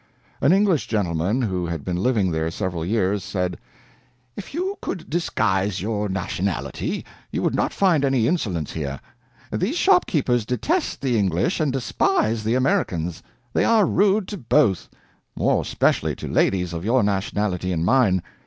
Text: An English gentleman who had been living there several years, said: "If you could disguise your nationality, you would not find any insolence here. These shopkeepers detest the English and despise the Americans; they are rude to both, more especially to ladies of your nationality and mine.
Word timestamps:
An 0.41 0.51
English 0.51 0.87
gentleman 0.87 1.43
who 1.43 1.67
had 1.67 1.85
been 1.85 1.97
living 1.97 2.31
there 2.31 2.49
several 2.49 2.83
years, 2.83 3.23
said: 3.23 3.59
"If 4.35 4.51
you 4.51 4.79
could 4.81 5.11
disguise 5.11 5.79
your 5.79 6.09
nationality, 6.09 7.05
you 7.29 7.43
would 7.43 7.53
not 7.53 7.71
find 7.71 8.03
any 8.03 8.27
insolence 8.27 8.71
here. 8.71 8.99
These 9.53 9.77
shopkeepers 9.77 10.43
detest 10.47 11.01
the 11.01 11.19
English 11.19 11.59
and 11.59 11.71
despise 11.71 12.43
the 12.43 12.55
Americans; 12.55 13.21
they 13.53 13.63
are 13.63 13.85
rude 13.85 14.27
to 14.29 14.39
both, 14.39 14.89
more 15.35 15.61
especially 15.61 16.15
to 16.15 16.27
ladies 16.27 16.73
of 16.73 16.83
your 16.83 17.03
nationality 17.03 17.71
and 17.71 17.85
mine. 17.85 18.23